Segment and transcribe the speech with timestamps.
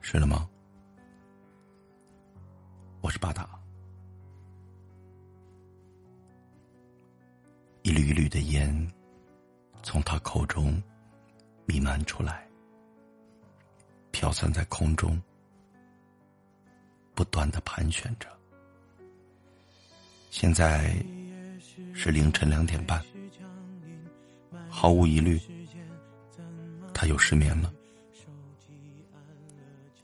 [0.00, 0.48] 睡了吗？
[3.00, 3.48] 我是巴达。
[7.82, 8.92] 一缕一缕的烟
[9.82, 10.82] 从他口中
[11.64, 12.46] 弥漫出来，
[14.10, 15.20] 飘散在空中，
[17.14, 18.28] 不断的盘旋着。
[20.30, 20.94] 现在
[21.94, 23.02] 是凌晨两点半，
[24.68, 25.40] 毫无疑虑，
[26.92, 27.72] 他又失眠了。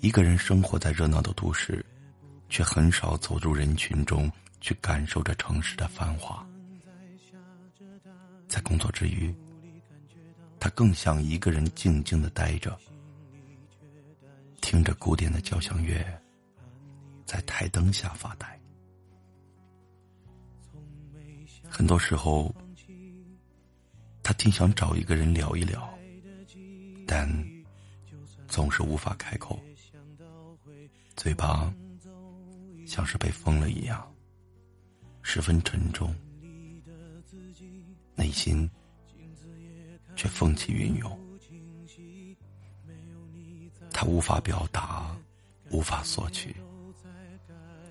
[0.00, 1.84] 一个人生活在热闹的都市，
[2.48, 6.46] 却很少走入人群中去感受着城市的繁华。
[8.48, 9.32] 在工作之余，
[10.58, 12.78] 他更像一个人静静的待着，
[14.62, 16.02] 听着古典的交响乐，
[17.26, 18.58] 在台灯下发呆。
[21.68, 22.54] 很多时候，
[24.22, 25.86] 他挺想找一个人聊一聊，
[27.06, 27.30] 但
[28.48, 29.60] 总是无法开口。
[31.16, 31.72] 嘴巴
[32.86, 34.10] 像是被封了一样，
[35.22, 36.14] 十分沉重，
[38.14, 38.68] 内心
[40.16, 41.18] 却风起云涌。
[43.92, 45.14] 他无法表达，
[45.70, 46.56] 无法索取，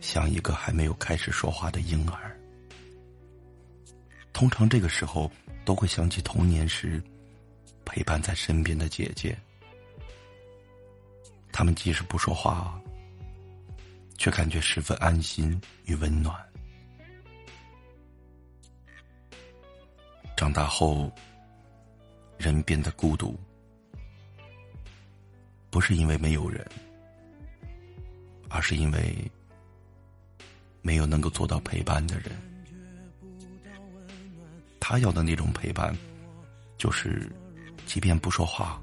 [0.00, 2.34] 像一个还没有开始说话的婴儿。
[4.32, 5.30] 通常这个时候
[5.64, 7.02] 都会想起童年时
[7.84, 9.36] 陪伴在身边的姐姐，
[11.52, 12.76] 他们即使不说话。
[14.20, 16.36] 却感觉十分安心与温暖。
[20.36, 21.10] 长大后，
[22.36, 23.40] 人变得孤独，
[25.70, 26.62] 不是因为没有人，
[28.50, 29.16] 而是因为
[30.82, 32.30] 没有能够做到陪伴的人。
[34.78, 35.96] 他要的那种陪伴，
[36.76, 37.32] 就是
[37.86, 38.78] 即便不说话，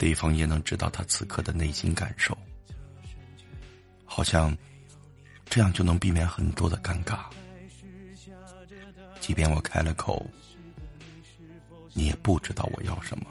[0.00, 2.34] 对方也能知道他此刻的内心感受。
[4.06, 4.56] 好像
[5.44, 7.26] 这样就能避免很多的尴尬。
[9.20, 10.24] 即便我开了口，
[11.92, 13.26] 你也不知道我要什么。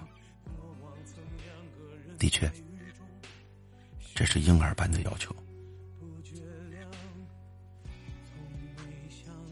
[2.20, 2.52] 的确，
[4.14, 5.36] 这是婴儿般的要求。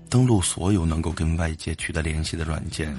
[0.07, 2.95] 登录所有能够跟外界取得联系的软件，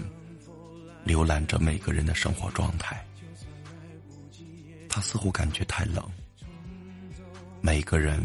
[1.07, 3.01] 浏览着每个人的生活状态。
[4.99, 6.05] 他似乎感觉太冷。
[7.61, 8.21] 每个人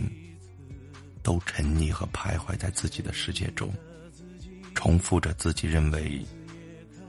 [1.21, 3.71] 都沉溺和徘徊在自己的世界中，
[4.73, 6.25] 重复着自己认为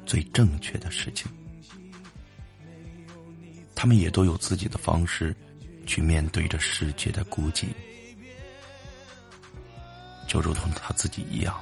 [0.04, 1.32] 最正确的事情。
[3.74, 5.34] 他们也都有自己的方式
[5.86, 7.68] 去面对着世界的孤寂，
[10.28, 11.58] 就如同他自己一样，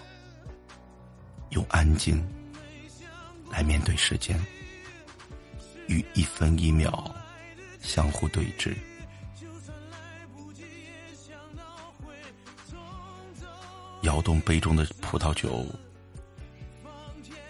[1.50, 2.20] 用安静
[3.48, 4.36] 来面对时间，
[5.86, 7.14] 与一分一秒
[7.82, 8.74] 相互对峙。
[14.02, 15.66] 摇动杯中的葡萄酒，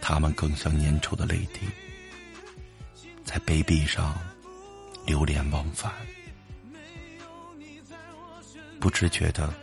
[0.01, 1.61] 它们更像粘稠的泪滴，
[3.25, 4.19] 在杯壁上
[5.07, 5.93] 流连忘返。
[8.79, 9.55] 不知觉的，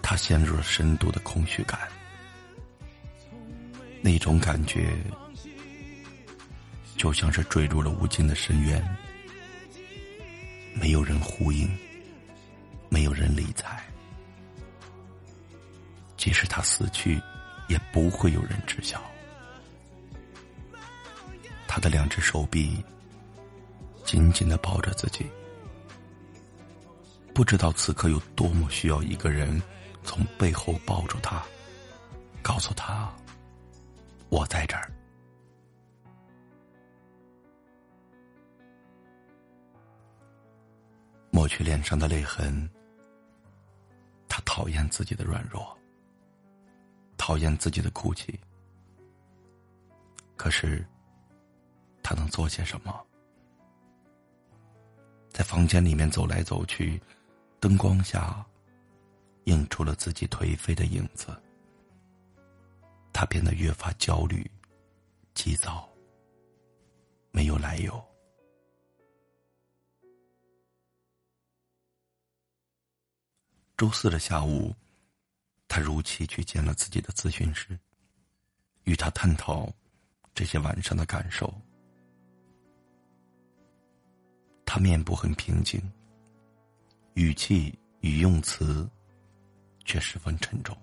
[0.00, 1.80] 他陷入了深度的空虚感。
[4.00, 4.96] 那种感觉，
[6.96, 8.96] 就像是坠入了无尽的深渊，
[10.80, 11.68] 没有人呼应，
[12.88, 13.82] 没有人理睬。
[16.16, 17.20] 即使他死去，
[17.68, 19.02] 也不会有人知晓。
[21.66, 22.82] 他的两只手臂
[24.04, 25.26] 紧紧的抱着自己，
[27.34, 29.60] 不知道此刻有多么需要一个人
[30.02, 31.42] 从背后抱住他，
[32.42, 33.12] 告诉他
[34.30, 34.90] ：“我在这儿。”
[41.48, 42.68] 去脸上的泪痕，
[44.28, 45.76] 他讨厌自己的软弱。
[47.16, 48.40] 讨厌自己的哭泣，
[50.36, 50.86] 可是
[52.02, 53.04] 他能做些什么？
[55.28, 56.98] 在房间里面走来走去，
[57.60, 58.42] 灯光下
[59.44, 61.36] 映出了自己颓废的影子。
[63.12, 64.48] 他变得越发焦虑、
[65.34, 65.86] 急躁，
[67.30, 68.07] 没有来由。
[73.78, 74.74] 周四的下午。
[75.68, 77.78] 他如期去见了自己的咨询师，
[78.84, 79.70] 与他探讨
[80.34, 81.52] 这些晚上的感受。
[84.64, 85.80] 他面部很平静，
[87.14, 88.88] 语气与用词
[89.84, 90.76] 却十分沉重。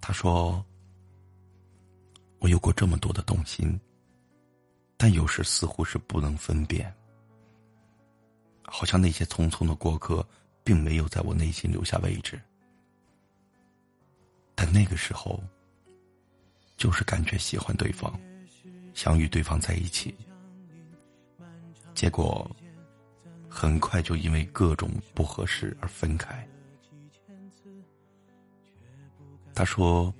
[0.00, 0.62] 他说
[2.40, 3.80] ：“我有过这么多的动心，
[4.96, 6.92] 但有时似乎是不能分辨，
[8.64, 10.26] 好像那些匆匆的过客，
[10.68, 12.38] 并没有在我内心留下位置。
[14.54, 15.42] 但那个时候，
[16.76, 18.20] 就是感觉喜欢对方，
[18.92, 20.14] 想与对方在一起。
[21.94, 22.54] 结果，
[23.48, 26.46] 很快就因为各种不合适而分开。
[29.54, 30.12] 他说：“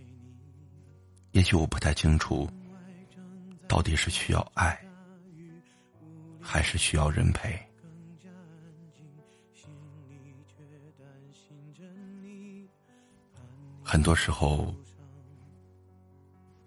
[1.32, 2.48] 也许我不太清楚，
[3.68, 4.82] 到底是需要爱，
[6.40, 7.67] 还是需要人陪。
[13.90, 14.74] 很多时候，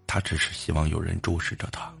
[0.08, 1.94] 他只是希望有人注视着他。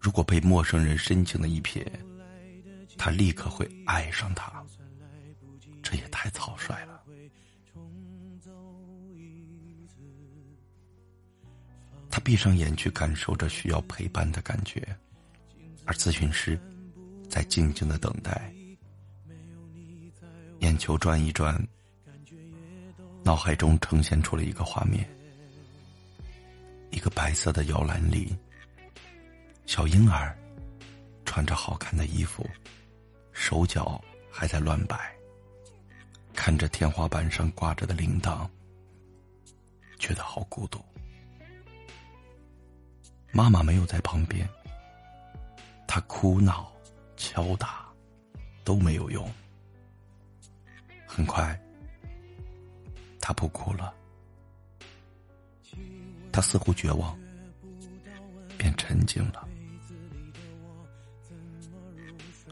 [0.00, 1.86] 如果被陌生人深情的一瞥，
[2.96, 4.64] 他立刻会爱上他。
[5.82, 7.04] 这也太草率了。”
[12.10, 14.80] 他闭上眼去感受着需要陪伴的感觉，
[15.84, 16.58] 而咨询师
[17.28, 18.50] 在静静的等待。
[20.60, 21.54] 眼球转一转，
[23.24, 25.08] 脑海中呈现出了一个画面：
[26.90, 28.36] 一个白色的摇篮里，
[29.64, 30.36] 小婴儿
[31.24, 32.44] 穿着好看的衣服，
[33.32, 35.14] 手脚还在乱摆，
[36.34, 38.48] 看着天花板上挂着的铃铛，
[39.98, 40.84] 觉得好孤独。
[43.30, 44.46] 妈妈没有在旁边，
[45.86, 46.70] 他哭闹、
[47.16, 47.86] 敲打，
[48.64, 49.32] 都没有用。
[51.06, 51.58] 很快，
[53.32, 53.94] 不哭了，
[56.32, 57.18] 他似乎绝望，
[58.58, 59.48] 便沉静了，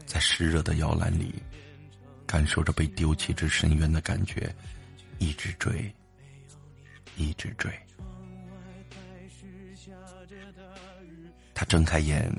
[0.05, 1.35] 在湿热的摇篮里，
[2.25, 4.53] 感受着被丢弃至深渊的感觉，
[5.19, 5.93] 一直追，
[7.17, 7.71] 一直追。
[11.53, 12.31] 他睁开眼，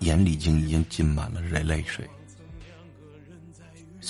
[0.00, 2.08] 眼里竟已经浸满了泪泪水。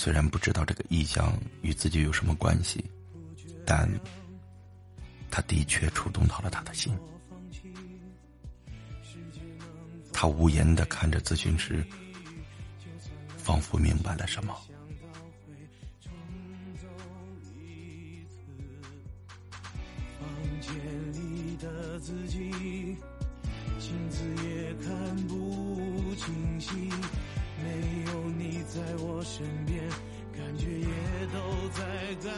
[0.03, 2.83] 虽然不知道这个意象与自己有什么关系，
[3.65, 3.89] 但
[5.31, 6.93] 他的确触动到了他的心。
[10.11, 11.81] 他无言的看着咨询师，
[13.37, 14.53] 仿佛明白了什么。
[22.01, 22.51] 自己
[23.79, 26.89] 镜子也看不清晰，
[27.63, 29.81] 没有你在我身边，
[30.35, 30.87] 感觉也
[31.31, 31.39] 都
[31.69, 31.81] 在
[32.23, 32.29] 改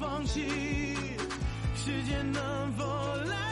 [0.00, 0.96] 放弃
[1.76, 2.84] 时间能否
[3.26, 3.49] 来